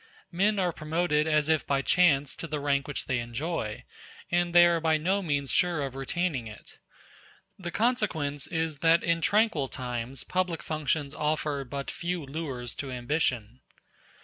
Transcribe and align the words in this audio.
Men 0.31 0.57
are 0.57 0.71
promoted 0.73 1.27
as 1.27 1.47
if 1.47 1.63
by 1.67 1.83
chance 1.83 2.35
to 2.37 2.47
the 2.47 2.59
rank 2.59 2.87
which 2.87 3.05
they 3.05 3.19
enjoy, 3.19 3.83
and 4.31 4.51
they 4.51 4.65
are 4.65 4.79
by 4.79 4.97
no 4.97 5.21
means 5.21 5.51
sure 5.51 5.83
of 5.85 5.93
retaining 5.93 6.47
it. 6.47 6.79
The 7.59 7.69
consequence 7.69 8.47
is 8.47 8.79
that 8.79 9.03
in 9.03 9.21
tranquil 9.21 9.67
times 9.67 10.23
public 10.23 10.63
functions 10.63 11.13
offer 11.13 11.63
but 11.65 11.91
few 11.91 12.25
lures 12.25 12.73
to 12.77 12.89
ambition. 12.91 13.59